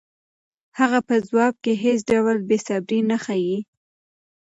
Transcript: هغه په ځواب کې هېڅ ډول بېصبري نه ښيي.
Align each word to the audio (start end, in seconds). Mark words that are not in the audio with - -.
هغه 0.79 0.99
په 1.07 1.15
ځواب 1.27 1.53
کې 1.63 1.73
هېڅ 1.83 1.99
ډول 2.11 2.37
بېصبري 2.47 2.99
نه 3.09 3.17
ښيي. 3.23 3.57